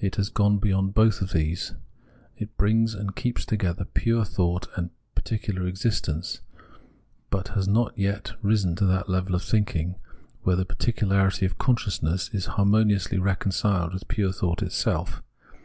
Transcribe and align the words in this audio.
It 0.00 0.14
has 0.14 0.28
gone 0.28 0.58
beyond 0.58 0.94
both 0.94 1.20
of 1.20 1.32
these; 1.32 1.74
it 2.36 2.56
brings 2.56 2.94
and 2.94 3.16
keeps 3.16 3.44
together 3.44 3.84
pure 3.86 4.24
thought 4.24 4.68
and 4.76 4.90
particular 5.16 5.66
existence, 5.66 6.42
but 7.28 7.48
has 7.48 7.66
not 7.66 7.98
yet 7.98 8.34
risen 8.40 8.76
to 8.76 8.84
that 8.86 9.08
level 9.08 9.34
of 9.34 9.42
thinking 9.42 9.96
where 10.42 10.54
the 10.54 10.64
particularity 10.64 11.44
of 11.44 11.58
consciousness 11.58 12.30
is 12.32 12.46
harmoniously 12.54 13.18
reconciled 13.18 13.94
with 13.94 14.06
pure 14.06 14.30
thought 14.32 14.62
itself. 14.62 15.24